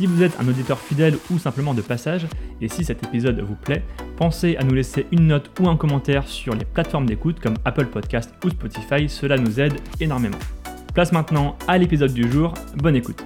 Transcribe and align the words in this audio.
Si 0.00 0.06
vous 0.06 0.22
êtes 0.22 0.40
un 0.40 0.48
auditeur 0.48 0.78
fidèle 0.78 1.16
ou 1.30 1.38
simplement 1.38 1.74
de 1.74 1.82
passage, 1.82 2.26
et 2.62 2.68
si 2.68 2.84
cet 2.84 3.04
épisode 3.04 3.38
vous 3.40 3.54
plaît, 3.54 3.82
pensez 4.16 4.56
à 4.56 4.64
nous 4.64 4.72
laisser 4.72 5.06
une 5.12 5.26
note 5.26 5.50
ou 5.60 5.68
un 5.68 5.76
commentaire 5.76 6.26
sur 6.26 6.54
les 6.54 6.64
plateformes 6.64 7.04
d'écoute 7.04 7.38
comme 7.38 7.52
Apple 7.66 7.84
Podcast 7.84 8.32
ou 8.42 8.48
Spotify, 8.48 9.10
cela 9.10 9.36
nous 9.36 9.60
aide 9.60 9.74
énormément. 10.00 10.38
Place 10.94 11.12
maintenant 11.12 11.54
à 11.68 11.76
l'épisode 11.76 12.14
du 12.14 12.32
jour, 12.32 12.54
bonne 12.76 12.96
écoute. 12.96 13.22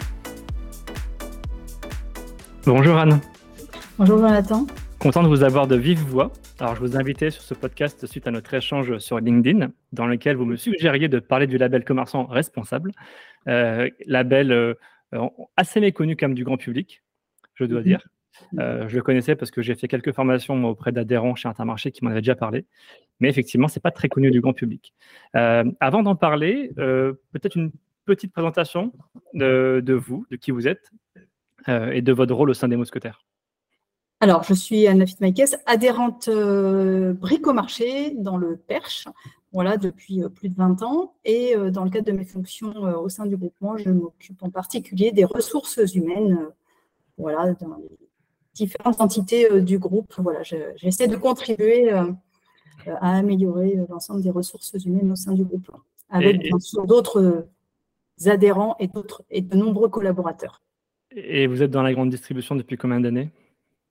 Bonjour 2.66 2.98
Anne. 2.98 3.20
Bonjour 3.96 4.18
Jonathan. 4.18 4.66
Content 4.98 5.22
de 5.22 5.28
vous 5.28 5.44
avoir 5.44 5.68
de 5.68 5.76
vive 5.76 6.02
voix. 6.02 6.32
Alors 6.58 6.74
je 6.74 6.80
vous 6.80 6.96
invitais 6.96 7.30
sur 7.30 7.44
ce 7.44 7.54
podcast 7.54 8.04
suite 8.06 8.26
à 8.26 8.32
notre 8.32 8.52
échange 8.52 8.98
sur 8.98 9.20
LinkedIn, 9.20 9.68
dans 9.92 10.08
lequel 10.08 10.34
vous 10.34 10.44
me 10.44 10.56
suggériez 10.56 11.06
de 11.06 11.20
parler 11.20 11.46
du 11.46 11.56
label 11.56 11.84
commerçant 11.84 12.24
responsable, 12.24 12.90
euh, 13.46 13.88
label 14.06 14.50
euh, 14.50 14.74
assez 15.56 15.80
méconnu 15.80 16.16
comme 16.16 16.34
du 16.34 16.44
grand 16.44 16.56
public, 16.56 17.02
je 17.54 17.64
dois 17.64 17.80
mhm. 17.80 17.86
dire. 17.86 18.08
Euh, 18.58 18.88
je 18.88 18.96
le 18.96 19.02
connaissais 19.02 19.36
parce 19.36 19.50
que 19.50 19.62
j'ai 19.62 19.74
fait 19.74 19.86
quelques 19.86 20.12
formations 20.12 20.64
auprès 20.64 20.92
d'adhérents 20.92 21.36
chez 21.36 21.48
Intermarché 21.48 21.92
qui 21.92 22.04
m'en 22.04 22.10
avaient 22.10 22.20
déjà 22.20 22.34
parlé. 22.34 22.66
Mais 23.20 23.28
effectivement, 23.28 23.68
ce 23.68 23.78
n'est 23.78 23.82
pas 23.82 23.92
très 23.92 24.08
connu 24.08 24.30
du 24.30 24.40
grand 24.40 24.52
public. 24.52 24.92
Euh, 25.36 25.64
avant 25.80 26.02
d'en 26.02 26.16
parler, 26.16 26.72
peut-être 26.76 27.56
une 27.56 27.70
petite 28.04 28.32
présentation 28.32 28.92
de, 29.34 29.94
vous, 29.94 30.26
de 30.30 30.36
qui 30.36 30.50
vous 30.50 30.66
êtes 30.66 30.90
et 31.68 32.02
de 32.02 32.12
votre 32.12 32.34
rôle 32.34 32.50
au 32.50 32.54
sein 32.54 32.68
des 32.68 32.76
mousquetaires. 32.76 33.24
Alors, 34.20 34.42
je 34.42 34.54
suis 34.54 34.86
Anna 34.86 35.06
Fitmaïkes, 35.06 35.54
adhérente 35.66 36.28
brico-marché 36.28 38.14
dans 38.16 38.36
le 38.36 38.56
Perche 38.56 39.06
voilà, 39.54 39.76
depuis 39.76 40.22
euh, 40.22 40.28
plus 40.28 40.48
de 40.48 40.56
20 40.56 40.82
ans. 40.82 41.14
Et 41.24 41.56
euh, 41.56 41.70
dans 41.70 41.84
le 41.84 41.90
cadre 41.90 42.06
de 42.06 42.12
mes 42.12 42.24
fonctions 42.24 42.86
euh, 42.86 42.96
au 42.96 43.08
sein 43.08 43.24
du 43.24 43.36
groupement, 43.36 43.76
je 43.76 43.88
m'occupe 43.88 44.42
en 44.42 44.50
particulier 44.50 45.12
des 45.12 45.24
ressources 45.24 45.78
humaines 45.94 46.48
voilà, 47.16 47.54
dans 47.54 47.76
les 47.76 47.96
différentes 48.52 49.00
entités 49.00 49.62
du 49.62 49.78
groupe. 49.78 50.12
Voilà, 50.18 50.42
j'essaie 50.42 51.06
de 51.06 51.16
contribuer 51.16 51.90
à 51.90 53.16
améliorer 53.16 53.78
l'ensemble 53.88 54.22
des 54.22 54.30
ressources 54.30 54.74
humaines 54.84 55.12
au 55.12 55.16
sein 55.16 55.32
du 55.32 55.44
groupe, 55.44 55.70
avec 56.10 56.40
bien 56.40 56.58
sûr 56.58 56.84
d'autres 56.84 57.46
adhérents 58.26 58.74
et, 58.80 58.90
et 59.30 59.42
de 59.42 59.56
nombreux 59.56 59.88
collaborateurs. 59.88 60.60
Et 61.12 61.46
vous 61.46 61.62
êtes 61.62 61.70
dans 61.70 61.82
la 61.82 61.92
grande 61.92 62.10
distribution 62.10 62.56
depuis 62.56 62.76
combien 62.76 63.00
d'années? 63.00 63.30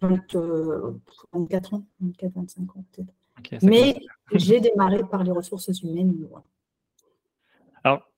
24 0.01 1.73
ans, 1.73 1.85
24-25 2.03 2.61
ans 2.71 2.85
peut-être. 2.91 3.13
Mais 3.61 3.95
j'ai 4.33 4.59
démarré 4.59 4.99
par 5.09 5.23
les 5.23 5.31
ressources 5.31 5.81
humaines. 5.81 6.27
Alors, 7.83 8.09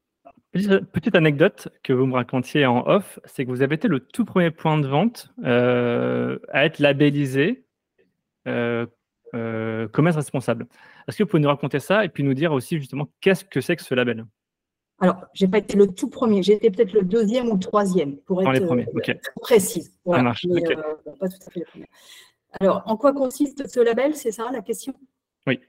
petite, 0.51 1.15
anecdote 1.15 1.69
que 1.83 1.93
vous 1.93 2.05
me 2.05 2.13
racontiez 2.13 2.65
en 2.65 2.85
off, 2.87 3.19
c'est 3.25 3.45
que 3.45 3.49
vous 3.49 3.61
avez 3.61 3.75
été 3.75 3.87
le 3.87 3.99
tout 3.99 4.25
premier 4.25 4.51
point 4.51 4.77
de 4.77 4.87
vente 4.87 5.33
euh, 5.43 6.39
à 6.49 6.65
être 6.65 6.79
labellisé 6.79 7.65
euh, 8.47 8.85
euh, 9.33 9.87
commerce 9.87 10.15
responsable. 10.15 10.67
Est-ce 11.07 11.17
que 11.17 11.23
vous 11.23 11.29
pouvez 11.29 11.41
nous 11.41 11.49
raconter 11.49 11.79
ça 11.79 12.05
et 12.05 12.09
puis 12.09 12.23
nous 12.23 12.33
dire 12.33 12.53
aussi 12.53 12.77
justement 12.77 13.09
qu'est-ce 13.21 13.43
que 13.43 13.61
c'est 13.61 13.75
que 13.75 13.83
ce 13.83 13.95
label? 13.95 14.25
Alors, 14.99 15.17
je 15.33 15.43
n'ai 15.43 15.51
pas 15.51 15.57
été 15.57 15.77
le 15.77 15.87
tout 15.87 16.09
premier, 16.09 16.41
j'ai 16.41 16.53
été 16.53 16.71
peut-être 16.71 16.93
le 16.93 17.01
deuxième 17.01 17.49
ou 17.49 17.55
le 17.55 17.59
troisième, 17.59 18.15
pour 18.19 18.41
être 18.41 18.65
précise. 19.41 19.91
ça 20.05 20.21
marche. 20.21 20.45
pas 20.47 21.27
tout 21.27 21.35
à 21.47 21.51
fait 21.51 21.59
le 21.59 21.65
premier. 21.65 21.89
Alors, 22.61 22.83
en 22.85 22.95
quoi 22.95 23.11
consiste 23.11 23.67
ce 23.67 23.81
label? 23.81 24.15
C'est 24.15 24.31
ça 24.31 24.49
la 24.53 24.61
question? 24.61 24.93
Oui. 25.47 25.59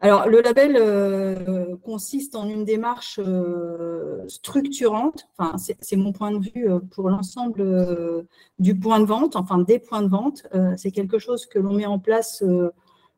Alors, 0.00 0.28
le 0.28 0.40
label 0.40 0.76
euh, 0.76 1.76
consiste 1.82 2.36
en 2.36 2.48
une 2.48 2.64
démarche 2.64 3.18
euh, 3.18 4.22
structurante, 4.28 5.28
c'est 5.56 5.96
mon 5.96 6.12
point 6.12 6.30
de 6.30 6.38
vue 6.38 6.70
euh, 6.70 6.78
pour 6.78 7.10
l'ensemble 7.10 8.24
du 8.60 8.78
point 8.78 9.00
de 9.00 9.06
vente, 9.06 9.34
enfin 9.34 9.58
des 9.58 9.80
points 9.80 10.02
de 10.02 10.08
vente. 10.08 10.46
c'est 10.76 10.92
quelque 10.92 11.18
chose 11.18 11.46
que 11.46 11.58
l'on 11.58 11.74
met 11.74 11.86
en 11.86 11.98
place 11.98 12.44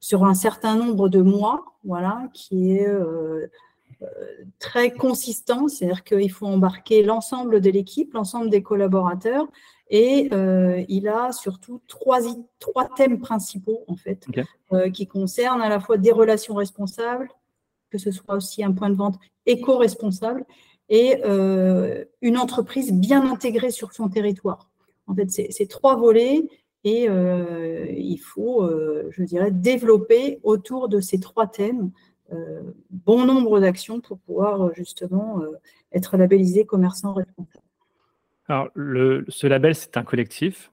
sur 0.01 0.25
un 0.25 0.35
certain 0.35 0.77
nombre 0.77 1.11
de 1.11 1.21
mois, 1.21 1.65
voilà, 1.85 2.29
qui 2.33 2.73
est 2.73 2.89
très 4.59 4.91
consistant, 4.91 5.69
c'est-à-dire 5.69 6.05
qu'il 6.05 6.31
faut 6.31 6.47
embarquer 6.47 7.03
l'ensemble 7.03 7.61
de 7.61 7.71
l'équipe, 7.71 8.15
l'ensemble 8.15 8.49
des 8.49 8.63
collaborateurs, 8.63 9.47
et 9.91 10.29
euh, 10.33 10.85
il 10.89 11.09
a 11.09 11.33
surtout 11.33 11.83
trois, 11.89 12.21
trois 12.61 12.89
thèmes 12.97 13.19
principaux, 13.19 13.85
en 13.89 13.97
fait, 13.97 14.25
euh, 14.73 14.89
qui 14.89 15.09
concernent 15.09 15.61
à 15.61 15.69
la 15.69 15.81
fois 15.81 15.97
des 15.97 16.13
relations 16.13 16.55
responsables, 16.55 17.29
que 17.91 17.99
ce 17.99 18.13
soit 18.13 18.37
aussi 18.37 18.63
un 18.63 18.73
point 18.73 18.89
de 18.89 18.95
vente 18.95 19.19
éco-responsable, 19.47 20.45
et 20.89 21.21
euh, 21.25 22.05
une 22.23 22.39
entreprise 22.39 22.93
bien 22.93 23.31
intégrée 23.31 23.73
sur 23.73 23.93
son 23.93 24.09
territoire. 24.09 24.71
En 25.09 25.15
fait, 25.15 25.29
c'est 25.29 25.69
trois 25.69 25.97
volets 25.97 26.49
et 26.85 27.07
il 27.07 28.19
faut, 28.19 28.69
je 29.11 29.23
dirais, 29.25 29.51
développer 29.51 30.39
autour 30.45 30.89
de 30.89 31.01
ces 31.01 31.19
trois 31.19 31.49
thèmes 31.49 31.91
bon 32.91 33.25
nombre 33.25 33.59
d'actions 33.59 34.01
pour 34.01 34.19
pouvoir 34.19 34.73
justement 34.75 35.43
être 35.91 36.17
labellisé 36.17 36.65
commerçant 36.65 37.13
responsable. 37.13 37.65
Alors, 38.51 38.69
le, 38.75 39.25
ce 39.29 39.47
label, 39.47 39.77
c'est 39.77 39.97
un 39.97 40.03
collectif 40.03 40.73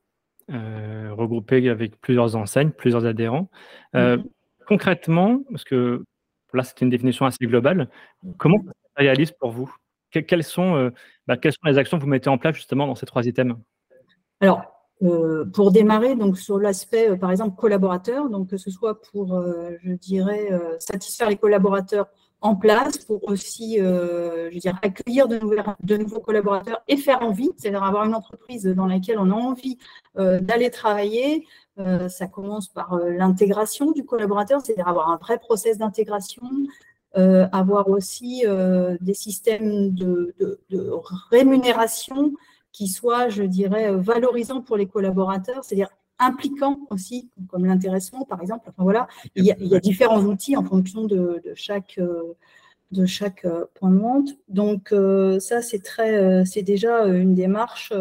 euh, 0.50 1.10
regroupé 1.14 1.70
avec 1.70 2.02
plusieurs 2.02 2.36
enseignes, 2.36 2.72
plusieurs 2.72 3.06
adhérents. 3.06 3.52
Euh, 3.96 4.18
mhm. 4.18 4.24
Concrètement, 4.68 5.44
parce 5.52 5.64
que 5.64 6.04
là, 6.54 6.64
c'est 6.64 6.82
une 6.82 6.90
définition 6.90 7.28
assez 7.28 7.46
globale, 7.46 7.88
comment 8.38 8.58
ça 8.66 8.72
se 8.72 9.04
réalise 9.04 9.32
pour 9.32 9.52
vous? 9.52 9.72
Quelles 10.10 10.44
sont, 10.44 10.76
euh, 10.76 10.90
bah, 11.28 11.38
quelles 11.38 11.52
sont 11.52 11.68
les 11.68 11.78
actions 11.78 11.98
que 12.00 12.04
vous 12.04 12.10
mettez 12.10 12.32
en 12.32 12.40
place 12.40 12.56
justement 12.56 12.88
dans 12.88 12.96
ces 12.96 13.06
trois 13.06 13.28
items? 13.28 13.56
Alors, 14.42 14.64
pour 15.54 15.72
démarrer, 15.72 16.16
donc 16.16 16.40
sur 16.40 16.58
l'aspect, 16.58 17.16
par 17.16 17.30
exemple, 17.30 17.56
collaborateur, 17.58 18.28
donc 18.32 18.50
que 18.50 18.58
ce 18.58 18.72
soit 18.72 19.00
pour, 19.04 19.40
je 19.84 19.94
dirais, 19.94 20.50
satisfaire 20.80 21.30
les 21.30 21.38
collaborateurs 21.38 22.08
en 22.42 22.56
place 22.56 23.00
pour 23.00 23.28
aussi, 23.28 23.80
euh, 23.80 24.50
je 24.50 24.56
veux 24.56 24.60
dire, 24.60 24.78
accueillir 24.82 25.28
de, 25.28 25.40
de, 25.84 25.98
nouveaux 25.98 26.20
collaborateurs 26.20 26.84
et 26.88 26.98
faire 26.98 27.22
envie, 27.24 27.50
c'est-à-dire 27.58 27.84
avoir 27.84 28.06
une 28.06 28.14
entreprise 28.14 28.66
dans 28.66 28.86
laquelle 28.86 29.18
on 29.18 29.32
a 29.32 29.36
envie 29.36 29.78
euh, 30.18 30.40
d'aller 30.40 30.70
travailler. 30.70 31.48
Euh, 31.80 32.10
ça 32.10 32.28
commence 32.28 32.68
par 32.68 32.98
l'intégration 33.00 33.92
du 33.92 34.06
collaborateur, 34.06 34.62
c'est-à-dire 34.62 34.88
avoir 34.88 35.10
un 35.10 35.18
vrai 35.18 35.40
process 35.40 35.78
d'intégration, 35.78 36.44
avoir 37.52 37.90
aussi 37.90 38.44
des 39.02 39.14
systèmes 39.16 39.90
de, 39.96 40.36
de, 40.70 40.92
rémunération 41.32 42.34
qui 42.72 42.88
soient, 42.88 43.30
je 43.30 43.42
dirais, 43.42 43.92
valorisants 43.96 44.62
pour 44.62 44.78
les 44.78 44.86
collaborateurs, 44.86 45.64
c'est-à-dire 45.64 45.90
impliquant 46.20 46.80
aussi, 46.90 47.30
comme 47.50 47.66
l'intéressement 47.66 48.26
par 48.26 48.42
exemple. 48.42 48.66
Enfin, 48.70 48.84
voilà, 48.84 49.08
il 49.36 49.46
y, 49.46 49.52
a, 49.52 49.80
différents 49.80 50.24
outils 50.24 50.56
en 50.58 50.64
fonction 50.64 51.06
de, 51.06 51.42
chaque, 51.56 52.00
de 52.92 53.06
chaque 53.06 53.46
euh, 53.46 53.66
point 53.76 53.92
de 53.92 54.00
vente. 54.00 54.30
Donc 54.48 54.92
euh, 54.92 55.40
ça, 55.40 55.62
c'est 55.62 55.80
très, 55.80 56.18
euh, 56.18 56.46
c'est 56.46 56.62
déjà 56.62 57.06
une 57.06 57.36
démarche 57.36 57.94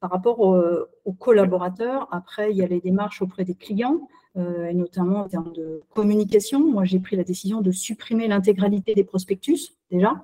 par 0.00 0.10
rapport 0.10 0.40
aux, 0.40 1.12
collaborateurs. 1.18 2.08
Après, 2.12 2.50
il 2.52 2.56
y 2.56 2.62
a 2.62 2.66
les 2.66 2.80
démarches 2.80 3.20
auprès 3.20 3.44
des 3.44 3.54
clients. 3.54 4.08
et 4.36 4.74
notamment 4.74 5.24
en 5.24 5.28
termes 5.28 5.52
de 5.52 5.82
communication. 5.90 6.60
Moi, 6.60 6.84
j'ai 6.84 7.00
pris 7.00 7.16
la 7.16 7.24
décision 7.24 7.60
de 7.60 7.72
supprimer 7.72 8.28
l'intégralité 8.28 8.94
des 8.94 9.04
prospectus, 9.04 9.72
déjà. 9.90 10.22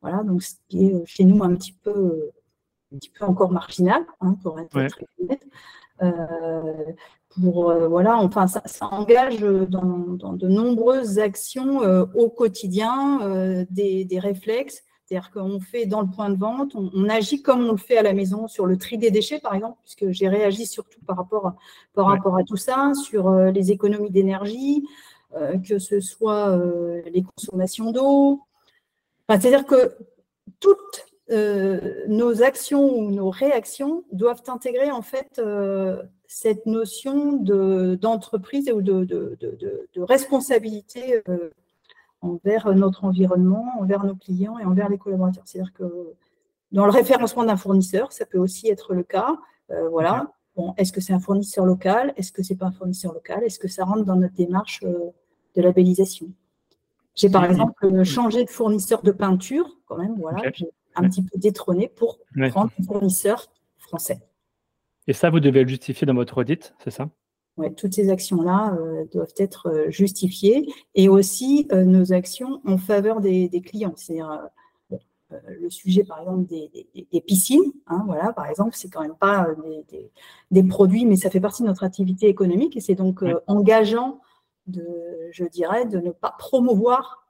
Voilà, 0.00 0.22
donc 0.22 0.42
ce 0.42 0.54
qui 0.68 0.86
est 0.86 1.06
chez 1.06 1.24
nous 1.24 1.42
un 1.42 1.54
petit 1.56 1.72
peu, 1.72 2.30
un 2.94 2.98
petit 2.98 3.10
peu 3.10 3.24
encore 3.24 3.50
marginal, 3.50 4.04
hein, 4.20 4.36
pour 4.42 4.58
être 4.60 4.70
très 4.70 5.06
honnête. 5.20 5.44
Euh, 6.02 6.92
pour 7.40 7.70
euh, 7.70 7.88
voilà, 7.88 8.18
enfin 8.18 8.46
ça, 8.46 8.62
engage 8.90 9.40
dans, 9.40 10.34
de 10.34 10.48
nombreuses 10.48 11.18
actions 11.18 11.82
euh, 11.82 12.04
au 12.14 12.28
quotidien 12.28 13.66
des, 13.70 14.18
réflexes. 14.18 14.82
C'est-à-dire 15.04 15.30
qu'on 15.30 15.60
fait 15.60 15.86
dans 15.86 16.00
le 16.02 16.08
point 16.08 16.30
de 16.30 16.38
vente, 16.38 16.74
on, 16.74 17.08
agit 17.08 17.42
comme 17.42 17.64
on 17.66 17.72
le 17.72 17.78
fait 17.78 17.98
à 17.98 18.02
la 18.02 18.12
maison 18.12 18.48
sur 18.48 18.66
le 18.66 18.78
tri 18.78 18.98
des 18.98 19.10
déchets, 19.10 19.40
par 19.40 19.54
exemple, 19.54 19.78
puisque 19.82 20.10
j'ai 20.10 20.28
réagi 20.28 20.66
surtout 20.66 21.00
par 21.06 21.16
rapport, 21.16 21.46
à, 21.46 21.56
par 21.94 22.06
rapport 22.06 22.36
à 22.36 22.44
tout 22.44 22.56
ça, 22.56 22.92
sur 22.94 23.30
les 23.30 23.72
économies 23.72 24.10
d'énergie, 24.10 24.86
que 25.68 25.78
ce 25.78 26.00
soit 26.00 26.58
les 27.12 27.22
consommations 27.22 27.92
d'eau. 27.92 28.40
c'est-à-dire 29.28 29.66
que 29.66 29.96
toute 31.28 32.08
nos 32.08 32.42
actions 32.42 32.84
ou 32.84 33.10
nos 33.10 33.30
réactions 33.30 34.04
doivent 34.12 34.42
intégrer 34.48 34.90
en 34.90 35.02
fait 35.02 35.40
cette 36.26 36.66
notion 36.66 37.32
d'entreprise 37.36 38.70
ou 38.70 38.82
de, 38.82 39.04
de, 39.04 39.38
de 39.40 40.02
responsabilité 40.02 41.22
envers 42.22 42.74
notre 42.74 43.04
environnement, 43.04 43.66
envers 43.80 44.04
nos 44.04 44.14
clients 44.14 44.58
et 44.58 44.64
envers 44.64 44.88
les 44.88 44.98
collaborateurs. 44.98 45.42
C'est-à-dire 45.46 45.72
que 45.72 46.14
dans 46.70 46.86
le 46.86 46.90
référencement 46.90 47.44
d'un 47.44 47.56
fournisseur, 47.56 48.12
ça 48.12 48.24
peut 48.24 48.38
aussi 48.38 48.68
être 48.68 48.94
le 48.94 49.02
cas. 49.02 49.36
Euh, 49.70 49.88
voilà. 49.90 50.32
Bon, 50.56 50.74
est-ce 50.76 50.92
que 50.92 51.00
c'est 51.00 51.12
un 51.12 51.20
fournisseur 51.20 51.66
local? 51.66 52.14
Est-ce 52.16 52.32
que 52.32 52.42
c'est 52.42 52.56
pas 52.56 52.66
un 52.66 52.72
fournisseur 52.72 53.12
local? 53.12 53.42
Est-ce 53.44 53.58
que 53.58 53.68
ça 53.68 53.84
rentre 53.84 54.04
dans 54.04 54.16
notre 54.16 54.34
démarche 54.34 54.80
euh, 54.84 55.10
de 55.56 55.62
labellisation? 55.62 56.28
J'ai 57.14 57.28
par 57.28 57.44
exemple 57.44 58.04
changé 58.04 58.44
de 58.44 58.50
fournisseur 58.50 59.02
de 59.02 59.12
peinture, 59.12 59.76
quand 59.86 59.98
même, 59.98 60.16
voilà, 60.18 60.50
un 60.94 61.08
petit 61.08 61.22
peu 61.22 61.38
détrôné 61.38 61.88
pour 61.88 62.18
prendre 62.50 62.70
un 62.78 62.84
fournisseur 62.84 63.50
français. 63.78 64.20
Et 65.06 65.12
ça, 65.12 65.30
vous 65.30 65.40
devez 65.40 65.62
le 65.62 65.68
justifier 65.68 66.06
dans 66.06 66.14
votre 66.14 66.38
audit, 66.38 66.74
c'est 66.82 66.90
ça? 66.90 67.10
Ouais, 67.58 67.70
toutes 67.72 67.94
ces 67.94 68.08
actions-là 68.08 68.74
euh, 68.80 69.04
doivent 69.12 69.34
être 69.36 69.86
justifiées 69.88 70.72
et 70.94 71.08
aussi 71.10 71.68
nos 71.70 72.12
actions 72.12 72.62
en 72.64 72.78
faveur 72.78 73.20
des, 73.20 73.48
des 73.48 73.60
clients. 73.60 73.92
C'est-à-dire, 73.96 74.48
euh, 75.32 75.38
le 75.60 75.70
sujet, 75.70 76.04
par 76.04 76.20
exemple, 76.20 76.46
des, 76.46 77.20
piscines. 77.20 77.72
Hein, 77.86 78.02
voilà, 78.06 78.32
par 78.32 78.46
exemple, 78.46 78.70
c'est 78.74 78.88
quand 78.88 79.02
même 79.02 79.16
pas 79.16 79.48
euh, 79.48 79.82
des, 80.50 80.62
produits, 80.62 81.06
mais 81.06 81.16
ça 81.16 81.30
fait 81.30 81.40
partie 81.40 81.62
de 81.62 81.68
notre 81.68 81.84
activité 81.84 82.28
économique 82.28 82.76
et 82.76 82.80
c'est 82.80 82.94
donc 82.94 83.22
euh, 83.22 83.40
engageant, 83.46 84.20
de, 84.66 84.86
je 85.30 85.44
dirais, 85.44 85.86
de 85.86 85.98
ne 85.98 86.10
pas 86.10 86.34
promouvoir 86.38 87.26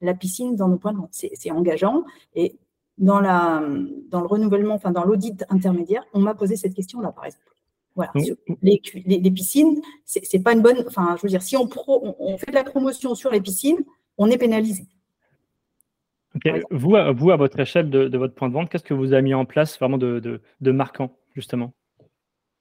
la 0.00 0.14
piscine 0.14 0.56
dans 0.56 0.68
nos 0.68 0.78
points 0.78 0.92
de 0.92 0.98
vente. 0.98 1.10
C'est 1.12 1.50
engageant 1.50 2.04
et 2.34 2.58
dans, 3.00 3.20
la, 3.20 3.62
dans 4.10 4.20
le 4.20 4.26
renouvellement, 4.26 4.74
enfin 4.74 4.92
dans 4.92 5.04
l'audit 5.04 5.44
intermédiaire, 5.48 6.04
on 6.14 6.20
m'a 6.20 6.34
posé 6.34 6.56
cette 6.56 6.74
question-là, 6.74 7.10
par 7.10 7.26
exemple. 7.26 7.44
Voilà, 7.96 8.12
les, 8.62 8.80
les, 9.04 9.30
piscines, 9.32 9.80
c'est 10.04 10.42
pas 10.42 10.52
une 10.52 10.62
bonne. 10.62 10.84
Enfin, 10.86 11.16
je 11.16 11.22
veux 11.22 11.28
dire, 11.28 11.42
si 11.42 11.56
on, 11.56 11.68
on 11.88 12.38
fait 12.38 12.50
de 12.50 12.54
la 12.54 12.62
promotion 12.62 13.16
sur 13.16 13.32
les 13.32 13.40
piscines, 13.40 13.84
on 14.16 14.30
est 14.30 14.38
pénalisé. 14.38 14.86
Vous, 16.70 16.94
à, 16.96 17.12
vous, 17.12 17.30
à 17.30 17.36
votre 17.36 17.58
échelle 17.58 17.90
de, 17.90 18.16
votre 18.16 18.34
point 18.34 18.48
de 18.48 18.54
vente, 18.54 18.70
qu'est-ce 18.70 18.84
que 18.84 18.94
vous 18.94 19.12
avez 19.12 19.22
mis 19.22 19.34
en 19.34 19.44
place 19.44 19.78
vraiment 19.78 19.98
de, 19.98 20.40
marquant, 20.60 21.10
justement? 21.34 21.72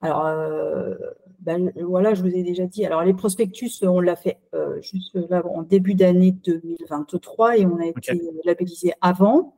Alors, 0.02 0.26
euh, 0.26 0.96
ben, 1.42 1.72
voilà, 1.76 2.14
je 2.14 2.22
vous 2.22 2.36
ai 2.36 2.44
déjà 2.44 2.66
dit. 2.66 2.86
Alors, 2.86 3.04
les 3.04 3.14
prospectus, 3.14 3.84
on 3.84 4.00
l'a 4.00 4.16
fait 4.16 4.40
euh, 4.54 4.82
juste 4.82 5.16
là, 5.30 5.44
en 5.46 5.64
début 5.64 5.96
d'année 5.96 6.32
2023 6.32 7.58
et 7.58 7.66
on 7.66 7.78
a 7.78 7.86
été 7.88 8.22
labellisé 8.46 8.94
avant. 9.02 9.56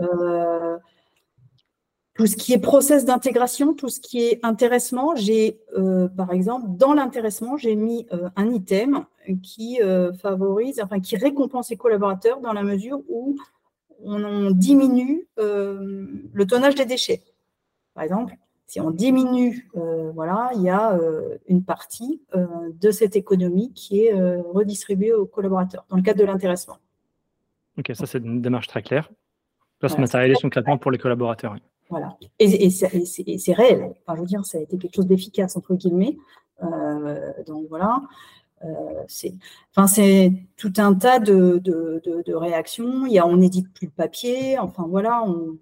Euh, 0.00 0.78
tout 2.14 2.26
ce 2.26 2.36
qui 2.36 2.52
est 2.52 2.58
process 2.58 3.04
d'intégration, 3.04 3.72
tout 3.72 3.88
ce 3.88 4.00
qui 4.00 4.22
est 4.22 4.40
intéressement, 4.42 5.14
j'ai, 5.14 5.60
par 6.16 6.32
exemple, 6.32 6.66
dans 6.68 6.92
l'intéressement, 6.92 7.56
j'ai 7.56 7.76
mis 7.76 8.06
un 8.36 8.50
item 8.50 9.06
qui 9.42 9.78
favorise, 10.20 10.80
enfin, 10.82 11.00
qui 11.00 11.16
récompense 11.16 11.70
les 11.70 11.76
collaborateurs 11.76 12.40
dans 12.40 12.52
la 12.52 12.62
mesure 12.62 13.00
où 13.08 13.36
on 14.02 14.50
diminue 14.50 15.28
euh, 15.38 16.06
le 16.32 16.46
tonnage 16.46 16.74
des 16.74 16.84
déchets. 16.84 17.22
Par 17.94 18.04
exemple, 18.04 18.36
si 18.70 18.80
on 18.80 18.92
diminue, 18.92 19.68
euh, 19.76 20.12
voilà, 20.12 20.50
il 20.54 20.62
y 20.62 20.70
a 20.70 20.94
euh, 20.94 21.38
une 21.48 21.64
partie 21.64 22.22
de 22.32 22.90
cette 22.92 23.16
économie 23.16 23.72
qui 23.72 24.04
est 24.04 24.14
redistribuée 24.54 25.12
aux 25.12 25.26
collaborateurs 25.26 25.84
dans 25.88 25.96
le 25.96 26.02
cadre 26.02 26.20
de 26.20 26.24
l'intéressement. 26.24 26.76
Ok, 27.76 27.90
ça 27.94 28.06
c'est 28.06 28.18
une 28.18 28.40
démarche 28.40 28.68
très 28.68 28.82
claire. 28.82 29.10
Ça 29.80 29.88
se 29.88 30.00
matérialise 30.00 30.38
concrètement 30.40 30.78
pour 30.78 30.92
les 30.92 30.98
collaborateurs. 30.98 31.56
Voilà. 31.88 32.16
Et, 32.38 32.70
c'est 32.70 33.52
réel. 33.52 33.92
Enfin, 34.06 34.14
je 34.14 34.20
veux 34.20 34.26
dire, 34.26 34.44
ça 34.44 34.58
a 34.58 34.60
été 34.60 34.78
quelque 34.78 34.94
chose 34.94 35.06
d'efficace, 35.06 35.56
entre 35.56 35.74
guillemets. 35.74 36.16
donc 37.48 37.66
voilà. 37.68 38.02
Euh, 38.62 39.02
c'est 39.08 39.32
enfin, 39.74 39.86
tout 40.56 40.72
un 40.76 40.94
tas 40.94 41.18
de, 41.18 42.34
réactions. 42.34 43.06
Il 43.06 43.12
y 43.12 43.18
a, 43.18 43.26
on 43.26 43.38
n'édite 43.38 43.72
plus 43.72 43.86
le 43.86 43.92
papier. 43.92 44.58
Enfin, 44.58 44.86
voilà, 44.88 45.24
on, 45.26 45.58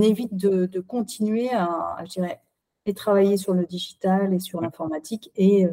évite 0.00 0.34
de, 0.34 0.80
continuer 0.80 1.50
à, 1.50 1.96
je 2.04 2.10
dirais, 2.10 2.40
et 2.86 2.94
travailler 2.94 3.36
sur 3.36 3.54
le 3.54 3.64
digital 3.64 4.34
et 4.34 4.40
sur 4.40 4.60
l'informatique 4.60 5.30
et, 5.36 5.66
euh, 5.66 5.70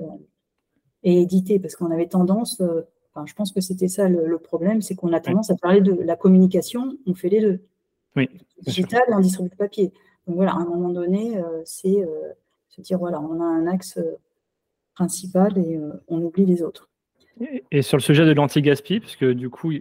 et 1.04 1.22
éditer 1.22 1.60
parce 1.60 1.76
qu'on 1.76 1.90
avait 1.92 2.08
tendance, 2.08 2.62
euh, 2.62 2.82
enfin, 3.14 3.26
je 3.26 3.34
pense 3.34 3.52
que 3.52 3.62
c'était 3.62 3.88
ça 3.88 4.08
le, 4.08 4.38
problème, 4.38 4.82
c'est 4.82 4.96
qu'on 4.96 5.14
a 5.14 5.20
tendance 5.20 5.50
à 5.50 5.56
parler 5.56 5.82
de 5.82 5.94
la 5.94 6.16
communication, 6.16 6.98
on 7.08 7.16
fait 7.16 7.30
les 7.30 7.42
deux. 7.42 7.62
Oui, 8.16 8.30
digital 8.62 9.02
et 9.10 9.14
on 9.14 9.20
distribue 9.20 9.50
le 9.52 9.58
papier. 9.58 9.94
Donc 10.28 10.36
voilà, 10.36 10.52
à 10.52 10.58
un 10.58 10.66
moment 10.66 10.90
donné, 10.90 11.42
c'est 11.64 12.06
se 12.70 12.82
dire 12.82 13.00
voilà, 13.00 13.20
on 13.20 13.40
a 13.40 13.46
un 13.46 13.68
axe 13.68 14.00
principal 15.00 15.58
et 15.58 15.78
euh, 15.78 15.92
on 16.10 16.22
oublie 16.22 16.46
les 16.46 16.62
autres. 16.62 16.90
Et 17.72 17.82
sur 17.82 17.96
le 17.96 18.02
sujet 18.02 18.26
de 18.26 18.34
l'anti-gaspi, 18.34 19.00
puisque 19.00 19.24
du 19.24 19.50
coup, 19.50 19.72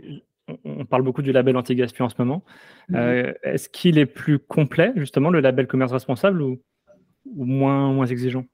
on 0.65 0.85
parle 0.85 1.03
beaucoup 1.03 1.23
du 1.23 1.33
label 1.33 1.56
anti-gaspi 1.56 2.03
en 2.03 2.09
ce 2.09 2.15
moment, 2.19 2.43
euh, 2.95 3.33
est-ce 3.43 3.69
qu'il 3.69 3.99
est 3.99 4.06
plus 4.06 4.39
complet, 4.39 4.93
justement, 4.97 5.31
le 5.31 5.41
label 5.41 5.67
commerce 5.67 5.93
responsable 5.93 6.43
ou, 6.43 6.59
moins, 7.35 7.93
moins 7.93 8.06
exigeant? 8.06 8.45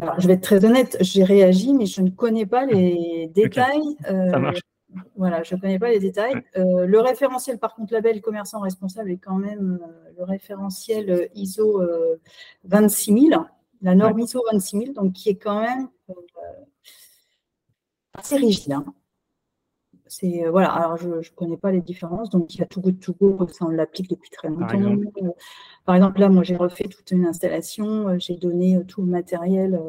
Alors, 0.00 0.18
je 0.20 0.26
vais 0.26 0.34
être 0.34 0.42
très 0.42 0.64
honnête, 0.64 0.96
j'ai 1.00 1.22
réagi, 1.22 1.74
mais 1.74 1.86
je 1.86 2.00
ne 2.02 2.10
connais 2.10 2.46
pas 2.46 2.66
les 2.66 3.30
détails. 3.34 3.96
Euh, 4.10 4.30
Ça 4.30 4.38
marche. 4.38 4.60
Voilà, 5.16 5.42
je 5.42 5.54
ne 5.54 5.60
connais 5.60 5.78
pas 5.78 5.90
les 5.90 6.00
détails. 6.00 6.42
le 6.54 6.98
référentiel, 7.00 7.58
par 7.58 7.74
contre, 7.74 7.94
label 7.94 8.20
commerçant 8.20 8.60
responsable 8.60 9.10
est 9.10 9.16
quand 9.16 9.38
même 9.38 9.80
le 10.18 10.24
référentiel 10.24 11.30
ISO 11.34 11.82
26000 12.64 13.38
la 13.82 13.94
norme 13.94 14.20
ISO 14.20 14.40
26000, 14.50 14.94
donc 14.94 15.12
qui 15.12 15.28
est 15.28 15.36
quand 15.36 15.60
même 15.60 15.88
euh, 16.10 16.14
assez 18.14 18.36
rigide. 18.36 18.72
Hein. 18.72 18.84
C'est 20.12 20.44
euh, 20.44 20.50
voilà. 20.50 20.70
Alors 20.70 20.98
je 20.98 21.08
ne 21.08 21.34
connais 21.34 21.56
pas 21.56 21.72
les 21.72 21.80
différences. 21.80 22.28
Donc 22.28 22.54
il 22.54 22.58
y 22.58 22.62
a 22.62 22.66
Too 22.66 22.82
Good 22.82 23.00
To 23.00 23.14
Go, 23.14 23.48
ça 23.48 23.64
on 23.64 23.70
l'applique 23.70 24.10
depuis 24.10 24.28
très 24.28 24.48
longtemps. 24.48 24.66
Par 25.86 25.94
exemple. 25.96 26.20
là, 26.20 26.28
moi 26.28 26.42
j'ai 26.42 26.56
refait 26.56 26.84
toute 26.84 27.10
une 27.12 27.24
installation, 27.24 28.08
euh, 28.08 28.16
j'ai 28.18 28.36
donné 28.36 28.78
tout 28.86 29.00
le 29.00 29.08
matériel 29.08 29.80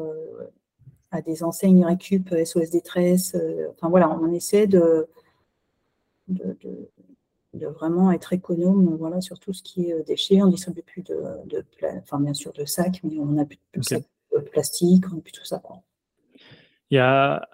à 1.10 1.20
des 1.20 1.44
enseignes 1.44 1.84
Récup, 1.84 2.34
SOS 2.42 2.70
détresse. 2.70 3.36
enfin 3.72 3.90
voilà, 3.90 4.08
on 4.10 4.32
essaie 4.32 4.66
de, 4.66 5.06
de, 6.28 6.56
de 7.52 7.66
vraiment 7.66 8.10
être 8.10 8.32
économe 8.32 8.96
voilà, 8.96 9.20
sur 9.20 9.38
tout 9.38 9.52
ce 9.52 9.62
qui 9.62 9.90
est 9.90 9.92
euh, 9.92 10.02
déchets. 10.02 10.42
On 10.42 10.46
ne 10.46 10.52
distribue 10.52 10.82
plus 10.82 11.02
de, 11.02 11.16
de, 11.46 11.64
enfin, 11.98 12.18
bien 12.18 12.34
sûr 12.34 12.52
de 12.52 12.64
sacs, 12.64 13.00
mais 13.04 13.18
on 13.18 13.26
n'a 13.26 13.44
plus 13.44 13.58
de 13.74 14.40
plastique, 14.50 15.04
on 15.12 15.16
n'a 15.16 15.22
plus 15.22 15.32
tout 15.32 15.44
ça. 15.44 15.62
Il 16.90 16.96
y 16.96 17.00
a 17.00 17.48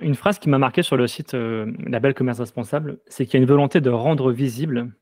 une 0.00 0.14
phrase 0.14 0.38
qui 0.38 0.48
m'a 0.48 0.58
marqué 0.58 0.82
sur 0.82 0.96
le 0.96 1.06
site 1.06 1.34
euh, 1.34 1.72
Label 1.86 2.14
Commerce 2.14 2.38
Responsable, 2.38 2.98
c'est 3.06 3.26
qu'il 3.26 3.34
y 3.34 3.36
a 3.38 3.42
une 3.42 3.48
volonté 3.48 3.80
de 3.80 3.90
rendre 3.90 4.30
visibles 4.32 4.92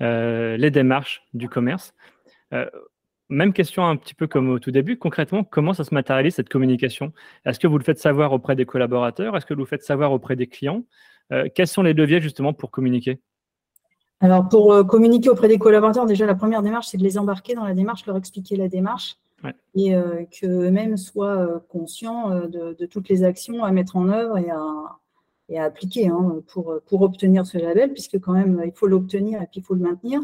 euh, 0.00 0.56
les 0.56 0.70
démarches 0.70 1.22
du 1.34 1.48
commerce. 1.48 1.94
même 3.28 3.52
question 3.52 3.86
un 3.86 3.96
petit 3.96 4.14
peu 4.14 4.26
comme 4.26 4.48
au 4.48 4.58
tout 4.58 4.70
début, 4.70 4.96
concrètement, 4.96 5.44
comment 5.44 5.74
ça 5.74 5.84
se 5.84 5.92
matérialise 5.92 6.34
cette 6.34 6.48
communication? 6.48 7.12
Est-ce 7.44 7.60
que 7.60 7.66
vous 7.66 7.78
le 7.78 7.84
faites 7.84 7.98
savoir 7.98 8.32
auprès 8.32 8.56
des 8.56 8.64
collaborateurs? 8.64 9.36
Est-ce 9.36 9.44
que 9.44 9.54
vous 9.54 9.60
le 9.60 9.66
faites 9.66 9.82
savoir 9.82 10.12
auprès 10.12 10.34
des 10.34 10.46
clients? 10.46 10.84
Quels 11.54 11.68
sont 11.68 11.82
les 11.82 11.92
leviers 11.92 12.22
justement 12.22 12.54
pour 12.54 12.70
communiquer? 12.70 13.20
Alors, 14.20 14.48
pour 14.48 14.72
euh, 14.72 14.82
communiquer 14.82 15.28
auprès 15.28 15.48
des 15.48 15.58
collaborateurs, 15.58 16.06
déjà, 16.06 16.26
la 16.26 16.34
première 16.34 16.62
démarche, 16.62 16.88
c'est 16.88 16.98
de 16.98 17.04
les 17.04 17.18
embarquer 17.18 17.54
dans 17.54 17.64
la 17.64 17.74
démarche, 17.74 18.04
leur 18.06 18.16
expliquer 18.16 18.56
la 18.56 18.68
démarche 18.68 19.16
et 19.74 19.94
euh, 19.94 20.24
qu'eux-mêmes 20.30 20.96
soient 20.96 21.36
euh, 21.36 21.58
conscients 21.68 22.30
de, 22.46 22.86
toutes 22.86 23.08
les 23.08 23.22
actions 23.22 23.64
à 23.64 23.70
mettre 23.70 23.96
en 23.96 24.08
œuvre 24.08 24.38
et 24.38 24.50
à, 24.50 25.64
appliquer 25.64 26.08
hein, 26.08 26.42
pour, 26.48 26.74
pour 26.86 27.00
obtenir 27.02 27.46
ce 27.46 27.56
label, 27.56 27.92
puisque 27.92 28.18
quand 28.20 28.32
même, 28.32 28.62
il 28.66 28.72
faut 28.72 28.86
l'obtenir 28.86 29.40
et 29.40 29.46
puis 29.46 29.60
il 29.60 29.62
faut 29.62 29.74
le 29.74 29.80
maintenir. 29.80 30.20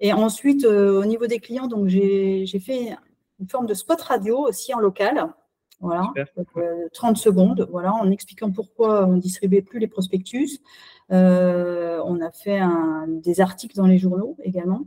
Et 0.00 0.12
ensuite, 0.12 0.64
au 0.64 1.04
niveau 1.04 1.26
des 1.26 1.38
clients, 1.38 1.68
donc 1.68 1.86
j'ai 1.86 2.58
fait 2.58 2.96
une 3.38 3.48
forme 3.48 3.66
de 3.66 3.74
spot 3.74 4.00
radio 4.00 4.38
aussi 4.38 4.74
en 4.74 4.80
local. 4.80 5.32
Voilà, 5.80 6.12
30 6.92 7.18
secondes, 7.18 7.68
voilà, 7.70 7.92
en 7.92 8.10
expliquant 8.10 8.50
pourquoi 8.50 9.06
on 9.06 9.14
ne 9.14 9.20
distribuait 9.20 9.60
plus 9.60 9.78
les 9.78 9.86
prospectus. 9.86 10.60
Euh, 11.12 12.00
on 12.04 12.20
a 12.20 12.30
fait 12.30 12.60
des 13.08 13.40
articles 13.40 13.76
dans 13.76 13.86
les 13.86 13.98
journaux 13.98 14.36
également. 14.42 14.86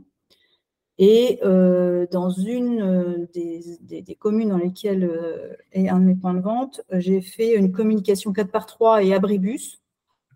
Et 0.98 1.38
euh, 1.44 2.06
dans 2.10 2.30
une 2.30 2.82
euh, 2.82 3.26
des, 3.32 4.16
communes 4.18 4.48
dans 4.48 4.58
lesquelles 4.58 5.08
est 5.72 5.88
un 5.88 6.00
de 6.00 6.04
mes 6.04 6.16
points 6.16 6.34
de 6.34 6.40
vente, 6.40 6.80
j'ai 6.92 7.20
fait 7.20 7.54
une 7.54 7.70
communication 7.70 8.32
4 8.32 8.50
par 8.50 8.66
3 8.66 9.04
et 9.04 9.14
abribus 9.14 9.80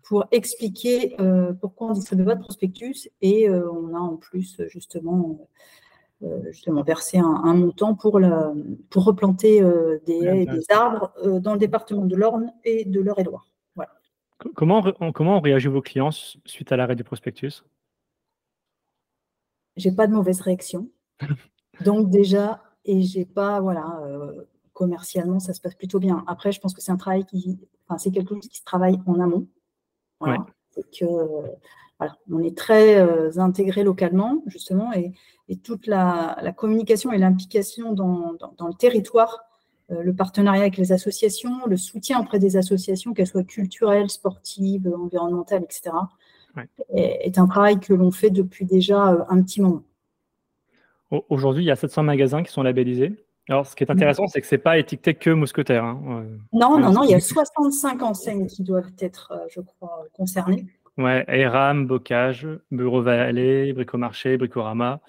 pour 0.03 0.25
expliquer 0.31 1.15
pourquoi 1.61 1.87
on 1.87 1.93
distribue 1.93 2.25
pas 2.25 2.35
de 2.35 2.41
prospectus. 2.41 3.09
Et 3.21 3.49
on 3.49 3.95
a 3.95 3.99
en 3.99 4.17
plus 4.17 4.61
justement, 4.67 5.47
justement 6.51 6.83
versé 6.83 7.19
un, 7.19 7.53
montant 7.53 7.95
pour, 7.95 8.19
pour 8.89 9.05
replanter 9.05 9.61
des 10.05 10.19
haies 10.23 10.41
et 10.41 10.45
des 10.45 10.65
arbres 10.69 11.13
dans 11.39 11.53
le 11.53 11.59
département 11.59 12.05
de 12.05 12.17
l'Orne 12.17 12.51
et 12.65 12.83
de 12.83 12.99
l'Eure-et-Loire. 12.99 13.47
Comment, 14.55 14.83
comment 15.13 15.37
ont 15.37 15.41
réagi 15.41 15.67
vos 15.67 15.81
clients 15.81 16.11
suite 16.11 16.71
à 16.71 16.77
l'arrêt 16.77 16.95
du 16.95 17.03
prospectus? 17.03 17.63
J'ai 19.77 19.91
pas 19.91 20.07
de 20.07 20.13
mauvaise 20.13 20.41
réaction. 20.41 20.89
Donc 21.83 22.09
déjà, 22.09 22.61
et 22.85 23.01
j'ai 23.01 23.25
pas, 23.25 23.59
voilà, 23.59 23.99
euh, 24.05 24.43
commercialement, 24.73 25.39
ça 25.39 25.53
se 25.53 25.61
passe 25.61 25.75
plutôt 25.75 25.99
bien. 25.99 26.23
Après, 26.27 26.51
je 26.51 26.59
pense 26.59 26.73
que 26.73 26.81
c'est 26.81 26.91
un 26.91 26.97
travail 26.97 27.25
qui, 27.25 27.59
enfin, 27.87 27.97
c'est 27.97 28.11
quelque 28.11 28.35
chose 28.35 28.47
qui 28.47 28.57
se 28.57 28.63
travaille 28.63 28.99
en 29.05 29.19
amont. 29.19 29.47
Voilà. 30.19 30.45
Que, 30.99 31.05
voilà, 31.99 32.17
on 32.31 32.39
est 32.39 32.57
très 32.57 32.97
euh, 32.97 33.37
intégré 33.37 33.83
localement, 33.83 34.43
justement, 34.47 34.91
et, 34.93 35.13
et 35.47 35.57
toute 35.57 35.87
la, 35.87 36.37
la, 36.41 36.51
communication 36.51 37.11
et 37.11 37.17
l'implication 37.17 37.93
dans, 37.93 38.33
dans, 38.33 38.53
dans, 38.57 38.67
le 38.67 38.73
territoire, 38.73 39.39
euh, 39.91 40.01
le 40.01 40.13
partenariat 40.13 40.61
avec 40.61 40.77
les 40.77 40.91
associations, 40.91 41.65
le 41.67 41.77
soutien 41.77 42.19
auprès 42.19 42.39
des 42.39 42.57
associations, 42.57 43.13
qu'elles 43.13 43.27
soient 43.27 43.43
culturelles, 43.43 44.09
sportives, 44.09 44.91
environnementales, 44.97 45.63
etc., 45.63 45.91
ouais. 46.57 46.67
est, 46.93 47.27
est, 47.27 47.37
un 47.37 47.47
travail 47.47 47.79
que 47.79 47.93
l'on 47.93 48.11
fait 48.11 48.29
depuis 48.29 48.65
déjà 48.65 49.25
un 49.29 49.41
petit 49.41 49.61
moment. 49.61 49.83
Aujourd'hui, 51.29 51.63
il 51.63 51.67
y 51.67 51.71
a 51.71 51.75
700 51.75 52.03
magasins 52.03 52.43
qui 52.43 52.51
sont 52.51 52.63
labellisés. 52.63 53.23
Alors, 53.49 53.67
ce 53.67 53.75
qui 53.75 53.83
est 53.83 53.91
intéressant, 53.91 54.27
c'est 54.27 54.39
que 54.39 54.47
ce 54.47 54.55
n'est 54.55 54.61
pas 54.61 54.77
étiqueté 54.77 55.13
que 55.13 55.29
mousquetaire. 55.29 55.83
Hein. 55.83 56.25
Non, 56.53 56.79
non, 56.79 56.91
non, 56.91 57.03
il 57.03 57.11
y 57.11 57.15
a 57.15 57.19
65 57.19 58.01
enseignes 58.01 58.47
qui 58.47 58.63
doivent 58.63 58.91
être, 58.99 59.33
euh, 59.33 59.45
je 59.49 59.59
crois, 59.59 60.05
concernées. 60.13 60.65
Ouais, 60.97 61.25
Eram, 61.27 61.85
Bocage, 61.85 62.47
Bureau 62.71 63.01
Vallée, 63.01 63.73
Bricomarché, 63.73 64.37
Bricorama, 64.37 65.01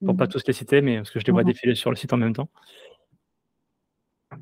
pour 0.00 0.14
ne 0.14 0.18
pas 0.18 0.24
mmh. 0.24 0.28
tous 0.28 0.46
les 0.46 0.52
citer, 0.52 0.80
mais 0.80 0.96
parce 0.96 1.10
que 1.10 1.20
je 1.20 1.26
les 1.26 1.32
vois 1.32 1.44
défiler 1.44 1.74
sur 1.74 1.90
le 1.90 1.96
site 1.96 2.12
en 2.12 2.16
même 2.16 2.32
temps. 2.32 2.48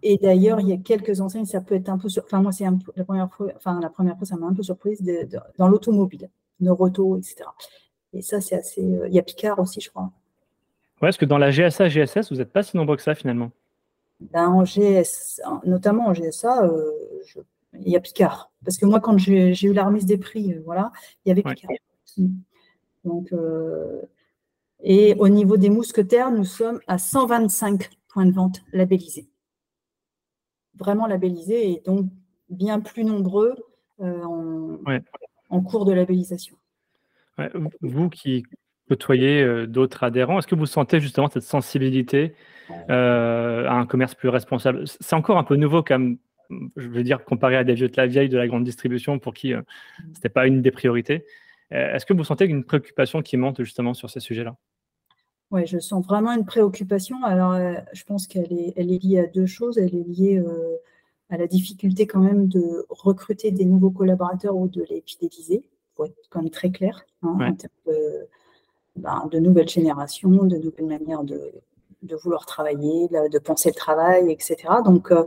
Et 0.02 0.18
d'ailleurs, 0.18 0.60
il 0.60 0.68
y 0.68 0.72
a 0.72 0.76
quelques 0.76 1.20
enseignes, 1.20 1.46
ça 1.46 1.60
peut 1.60 1.74
être 1.74 1.88
un 1.88 1.98
peu 1.98 2.08
sur... 2.08 2.22
Enfin, 2.24 2.42
moi, 2.42 2.52
c'est 2.52 2.64
la 2.96 3.04
première 3.04 3.32
fois, 3.32 3.48
enfin, 3.56 3.80
la 3.80 3.88
première 3.88 4.16
fois, 4.16 4.26
ça 4.26 4.36
m'a 4.36 4.46
un 4.46 4.54
peu 4.54 4.62
surprise 4.62 5.02
de, 5.02 5.24
de, 5.24 5.38
dans 5.56 5.68
l'automobile, 5.68 6.28
Neuroto, 6.60 7.16
etc. 7.16 7.44
Et 8.12 8.22
ça, 8.22 8.40
c'est 8.40 8.56
assez. 8.56 8.82
Euh, 8.82 9.08
il 9.08 9.14
y 9.14 9.18
a 9.18 9.22
Picard 9.22 9.58
aussi, 9.58 9.80
je 9.80 9.90
crois. 9.90 10.10
Ouais, 11.00 11.08
est-ce 11.08 11.18
que 11.18 11.24
dans 11.24 11.38
la 11.38 11.50
GSA, 11.50 11.88
GSS, 11.88 12.30
vous 12.30 12.36
n'êtes 12.36 12.52
pas 12.52 12.62
si 12.62 12.76
nombreux 12.76 12.96
que 12.96 13.02
ça 13.02 13.14
finalement 13.14 13.50
ben, 14.20 14.48
en 14.48 14.64
GS, 14.64 15.40
notamment 15.64 16.08
en 16.08 16.12
GSA, 16.12 16.64
euh, 16.64 16.90
je, 17.24 17.38
il 17.74 17.88
y 17.88 17.96
a 17.96 18.00
Picard. 18.00 18.50
Parce 18.64 18.76
que 18.76 18.86
moi, 18.86 19.00
quand 19.00 19.16
j'ai 19.18 19.54
eu 19.62 19.72
la 19.72 19.84
remise 19.84 20.06
des 20.06 20.18
prix, 20.18 20.54
euh, 20.54 20.62
voilà, 20.64 20.92
il 21.24 21.28
y 21.28 21.32
avait 21.32 21.42
Picard. 21.42 21.70
Ouais. 21.70 22.24
Donc, 23.04 23.32
euh, 23.32 24.02
et 24.82 25.14
au 25.18 25.28
niveau 25.28 25.56
des 25.56 25.70
mousquetaires, 25.70 26.30
nous 26.30 26.44
sommes 26.44 26.80
à 26.86 26.98
125 26.98 27.90
points 28.08 28.26
de 28.26 28.32
vente 28.32 28.60
labellisés. 28.72 29.28
Vraiment 30.78 31.06
labellisés 31.06 31.70
et 31.72 31.82
donc 31.84 32.06
bien 32.48 32.80
plus 32.80 33.04
nombreux 33.04 33.54
euh, 34.00 34.22
en, 34.22 34.78
ouais. 34.86 35.02
en, 35.50 35.60
cours 35.60 35.84
de 35.84 35.92
labellisation. 35.92 36.56
Ouais, 37.36 37.50
vous 37.82 38.08
qui 38.08 38.44
côtoyer 38.88 39.42
euh, 39.42 39.66
d'autres 39.66 40.02
adhérents. 40.02 40.38
Est-ce 40.38 40.46
que 40.46 40.54
vous 40.54 40.66
sentez 40.66 41.00
justement 41.00 41.28
cette 41.28 41.42
sensibilité 41.42 42.34
euh, 42.90 43.68
à 43.68 43.74
un 43.74 43.86
commerce 43.86 44.14
plus 44.14 44.28
responsable? 44.28 44.84
C'est 44.86 45.14
encore 45.14 45.36
un 45.36 45.44
peu 45.44 45.56
nouveau 45.56 45.82
comme 45.82 46.18
je 46.76 46.88
veux 46.88 47.02
dire, 47.02 47.24
comparé 47.24 47.56
à 47.56 47.64
des 47.64 47.74
vieux 47.74 47.88
de 47.88 47.96
la 47.96 48.06
vieille 48.06 48.28
de 48.28 48.38
la 48.38 48.46
grande 48.46 48.64
distribution 48.64 49.18
pour 49.18 49.34
qui 49.34 49.52
euh, 49.52 49.62
ce 49.98 50.18
n'était 50.18 50.28
pas 50.28 50.46
une 50.46 50.62
des 50.62 50.70
priorités. 50.70 51.24
Euh, 51.72 51.94
Est-ce 51.94 52.06
que 52.06 52.14
vous 52.14 52.24
sentez 52.24 52.46
une 52.46 52.64
préoccupation 52.64 53.22
qui 53.22 53.36
monte 53.36 53.62
justement 53.62 53.94
sur 53.94 54.10
ces 54.10 54.20
sujets-là? 54.20 54.56
Oui, 55.50 55.66
je 55.66 55.78
sens 55.78 56.04
vraiment 56.04 56.32
une 56.32 56.44
préoccupation. 56.44 57.22
Alors, 57.24 57.52
euh, 57.52 57.74
je 57.92 58.04
pense 58.04 58.26
qu'elle 58.26 58.52
est, 58.52 58.74
elle 58.76 58.92
est 58.92 59.02
liée 59.02 59.20
à 59.20 59.26
deux 59.26 59.46
choses. 59.46 59.78
Elle 59.78 59.94
est 59.94 60.04
liée 60.04 60.42
à 61.30 61.36
la 61.36 61.46
difficulté 61.46 62.06
quand 62.06 62.20
même 62.20 62.48
de 62.48 62.86
recruter 62.88 63.50
des 63.50 63.64
nouveaux 63.64 63.90
collaborateurs 63.90 64.56
ou 64.56 64.68
de 64.68 64.84
les 64.88 65.02
fidéliser, 65.06 65.62
pour 65.94 66.06
être 66.06 66.16
quand 66.30 66.42
même 66.42 66.50
très 66.50 66.70
clair, 66.70 67.04
hein, 67.22 67.36
ouais. 67.38 67.46
en 67.46 67.54
termes 67.54 67.72
de 67.86 68.28
ben, 68.96 69.28
de 69.30 69.38
nouvelles 69.38 69.68
générations, 69.68 70.44
de 70.44 70.56
nouvelles 70.56 70.86
manières 70.86 71.24
de, 71.24 71.52
de 72.02 72.16
vouloir 72.16 72.46
travailler, 72.46 73.08
de, 73.08 73.38
penser 73.38 73.70
le 73.70 73.74
travail, 73.74 74.30
etc. 74.30 74.56
Donc, 74.84 75.10
euh, 75.10 75.24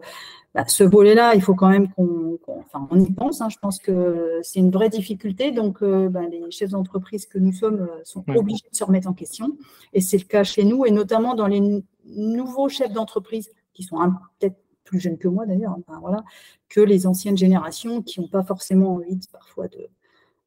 ben, 0.54 0.66
ce 0.68 0.84
volet-là, 0.84 1.34
il 1.36 1.42
faut 1.42 1.56
quand 1.56 1.70
même 1.70 1.90
qu'on, 1.94 2.38
qu 2.38 2.52
enfin, 2.52 2.88
on 2.92 3.00
y 3.00 3.12
pense. 3.12 3.42
Hein, 3.42 3.50
je 3.50 3.58
pense 3.58 3.80
que 3.80 4.40
c'est 4.44 4.60
une 4.60 4.72
vraie 4.72 4.90
difficulté. 4.90 5.52
Donc, 5.52 5.82
euh, 5.82 6.10
ben, 6.10 6.30
les 6.30 6.50
chefs 6.52 6.72
d'entreprise 6.72 7.26
que 7.26 7.40
nous 7.40 7.54
sommes 7.54 7.82
euh, 7.82 8.02
sont 8.04 8.24
mmh. 8.28 8.36
obligés 8.36 8.66
de 8.70 8.76
se 8.76 8.84
remettre 8.84 9.08
en 9.08 9.14
question. 9.14 9.58
Et 9.94 10.02
c'est 10.02 10.18
le 10.18 10.26
cas 10.26 10.44
chez 10.44 10.64
nous, 10.64 10.86
et 10.86 10.92
notamment 10.92 11.36
dans 11.36 11.48
les 11.48 11.84
nouveaux 12.06 12.70
chefs 12.70 12.92
d'entreprise 12.92 13.50
qui 13.74 13.84
sont 13.84 13.98
peut-être 14.40 14.58
plus 14.84 15.00
jeunes 15.00 15.18
que 15.18 15.30
moi 15.30 15.46
d'ailleurs, 15.46 15.78
enfin, 15.80 16.00
voilà, 16.02 16.24
que 16.68 16.82
les 16.82 17.08
anciennes 17.08 17.38
générations 17.38 18.02
qui 18.02 18.20
n'ont 18.20 18.28
pas 18.28 18.44
forcément 18.44 18.96
envie 18.96 19.16
de, 19.16 19.26
parfois 19.32 19.70
de, 19.70 19.88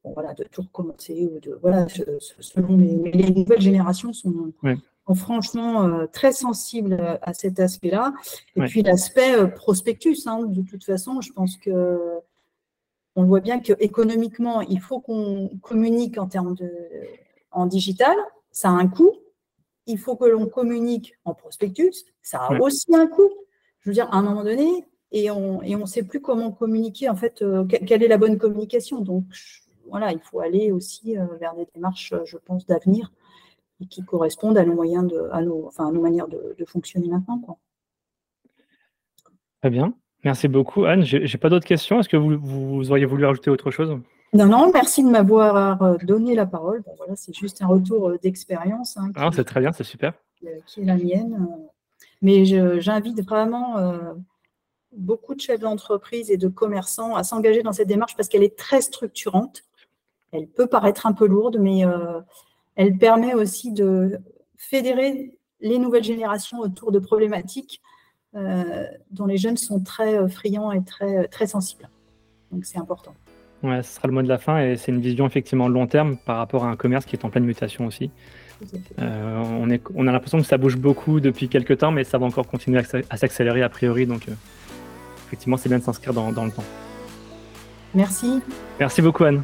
voilà, 0.03 0.33
de 0.35 0.43
tout 0.43 0.61
recommencer. 0.61 1.27
Ou 1.33 1.39
de, 1.39 1.57
voilà, 1.61 1.87
selon 1.89 2.77
les, 2.77 2.95
mais 2.95 3.11
les 3.11 3.31
nouvelles 3.31 3.61
générations 3.61 4.13
sont. 4.13 4.53
Sont 5.07 5.15
franchement 5.15 5.85
euh, 5.85 6.07
très 6.07 6.31
sensibles 6.31 7.19
à 7.21 7.33
cet 7.33 7.59
aspect-là. 7.59 8.13
Et 8.55 8.61
ouais. 8.61 8.67
puis 8.67 8.81
l'aspect 8.81 9.35
euh, 9.35 9.47
prospectus, 9.47 10.27
hein, 10.27 10.43
de 10.43 10.61
toute 10.61 10.83
façon, 10.83 11.21
je 11.21 11.31
pense 11.31 11.57
que 11.57 12.19
on 13.17 13.23
voit 13.23 13.39
bien 13.39 13.59
qu'économiquement, 13.59 14.61
il 14.61 14.81
faut 14.81 14.99
qu'on 14.99 15.49
communique 15.61 16.17
en 16.17 16.27
termes 16.27 16.55
de 16.55 16.69
en 17.51 17.65
digital, 17.65 18.15
ça 18.51 18.69
a 18.69 18.73
un 18.73 18.87
coût. 18.87 19.11
Il 19.87 19.97
faut 19.97 20.15
que 20.15 20.25
l'on 20.25 20.47
communique 20.47 21.13
en 21.23 21.33
prospectus, 21.33 22.05
ça 22.21 22.39
a 22.39 22.53
ouais. 22.53 22.59
aussi 22.59 22.93
un 22.93 23.07
coût. 23.07 23.31
Je 23.79 23.89
veux 23.89 23.93
dire, 23.93 24.09
à 24.11 24.17
un 24.17 24.23
moment 24.23 24.43
donné, 24.43 24.85
et 25.11 25.29
on 25.31 25.61
et 25.61 25.75
on 25.75 25.85
sait 25.85 26.03
plus 26.03 26.19
comment 26.19 26.51
communiquer 26.51 27.07
en 27.07 27.15
fait 27.15 27.41
euh, 27.41 27.63
quelle 27.65 28.03
est 28.03 28.07
la 28.07 28.17
bonne 28.17 28.37
communication 28.37 28.99
donc 28.99 29.25
voilà, 29.89 30.11
il 30.11 30.19
faut 30.19 30.39
aller 30.39 30.71
aussi 30.71 31.17
euh, 31.17 31.25
vers 31.39 31.55
des 31.55 31.67
démarches, 31.73 32.13
euh, 32.13 32.25
je 32.25 32.37
pense, 32.37 32.65
d'avenir 32.65 33.11
et 33.81 33.87
qui 33.87 34.03
correspondent 34.03 34.57
à 34.57 34.65
nos 34.65 34.73
moyens 34.73 35.07
de, 35.07 35.29
à 35.31 35.41
nos, 35.41 35.67
enfin, 35.67 35.87
à 35.87 35.91
nos 35.91 36.01
manières 36.01 36.27
de, 36.27 36.55
de 36.57 36.65
fonctionner 36.65 37.07
maintenant. 37.07 37.39
Quoi. 37.39 37.57
Très 39.61 39.69
bien. 39.69 39.93
Merci 40.23 40.47
beaucoup, 40.47 40.85
Anne. 40.85 41.03
Je 41.03 41.17
n'ai 41.17 41.37
pas 41.37 41.49
d'autres 41.49 41.67
questions. 41.67 41.99
Est-ce 41.99 42.09
que 42.09 42.17
vous, 42.17 42.37
vous, 42.39 42.91
auriez 42.91 43.05
voulu 43.05 43.25
rajouter 43.25 43.51
autre 43.51 43.71
chose? 43.71 43.97
Non, 44.33 44.47
non, 44.47 44.71
merci 44.73 45.03
de 45.03 45.09
m'avoir 45.09 45.81
euh, 45.81 45.97
donné 46.03 46.35
la 46.35 46.45
parole. 46.45 46.81
Bon, 46.81 46.93
voilà, 46.97 47.15
c'est 47.15 47.33
juste 47.33 47.61
un 47.61 47.67
retour 47.67 48.11
d'expérience. 48.21 48.97
Hein, 48.97 49.11
ah, 49.15 49.29
c'est 49.33 49.43
très 49.43 49.59
bien, 49.59 49.71
c'est 49.71 49.83
super. 49.83 50.13
Qui 50.65 50.81
est 50.81 50.85
la 50.85 50.97
mienne. 50.97 51.47
Mais 52.21 52.43
j'invite 52.81 53.21
vraiment 53.23 53.77
euh, 53.77 54.13
beaucoup 54.91 55.35
de 55.35 55.41
chefs 55.41 55.59
d'entreprise 55.59 56.31
et 56.31 56.37
de 56.37 56.47
commerçants 56.47 57.15
à 57.15 57.23
s'engager 57.23 57.61
dans 57.61 57.73
cette 57.73 57.87
démarche 57.87 58.15
parce 58.15 58.27
qu'elle 58.27 58.43
est 58.43 58.57
très 58.57 58.81
structurante. 58.81 59.63
Elle 60.31 60.47
peut 60.47 60.67
paraître 60.67 61.05
un 61.05 61.13
peu 61.13 61.27
lourde, 61.27 61.57
mais 61.59 61.85
euh, 61.85 62.19
elle 62.75 62.97
permet 62.97 63.33
aussi 63.33 63.71
de 63.71 64.19
fédérer 64.57 65.37
les 65.61 65.79
nouvelles 65.79 66.03
générations 66.03 66.59
autour 66.59 66.91
de 66.91 66.99
problématiques 66.99 67.81
euh, 68.35 68.85
dont 69.11 69.25
les 69.25 69.37
jeunes 69.37 69.57
sont 69.57 69.79
très 69.79 70.17
euh, 70.17 70.27
friands 70.27 70.71
et 70.71 70.83
très, 70.83 71.27
très 71.27 71.47
sensibles. 71.47 71.89
Donc 72.51 72.65
c'est 72.65 72.77
important. 72.77 73.13
Ouais, 73.63 73.81
ce 73.81 73.95
sera 73.95 74.07
le 74.07 74.13
mot 74.13 74.21
de 74.21 74.27
la 74.27 74.37
fin 74.37 74.59
et 74.59 74.75
c'est 74.75 74.91
une 74.91 75.01
vision 75.01 75.25
effectivement 75.25 75.67
long 75.67 75.87
terme 75.87 76.17
par 76.17 76.37
rapport 76.37 76.65
à 76.65 76.69
un 76.69 76.75
commerce 76.75 77.05
qui 77.05 77.15
est 77.15 77.25
en 77.25 77.29
pleine 77.29 77.45
mutation 77.45 77.85
aussi. 77.85 78.11
Euh, 78.99 79.43
on, 79.59 79.69
est, 79.69 79.81
on, 79.95 80.07
a 80.07 80.11
l'impression 80.11 80.37
que 80.37 80.45
ça 80.45 80.57
bouge 80.57 80.77
beaucoup 80.77 81.19
depuis 81.19 81.49
quelques 81.49 81.79
temps, 81.79 81.91
mais 81.91 82.03
ça 82.03 82.17
va 82.17 82.25
encore 82.25 82.47
continuer 82.47 82.79
à, 82.79 82.83
à 83.09 83.17
s'accélérer 83.17 83.61
a 83.61 83.69
priori. 83.69 84.05
Donc, 84.05 84.27
euh, 84.27 84.33
effectivement, 85.27 85.57
c'est 85.57 85.69
bien 85.69 85.79
de 85.79 85.83
s'inscrire 85.83 86.13
dans, 86.13 86.31
dans, 86.31 86.45
le 86.45 86.51
temps. 86.51 86.63
Merci. 87.93 88.41
Merci 88.79 89.01
beaucoup, 89.01 89.23
Anne. 89.23 89.43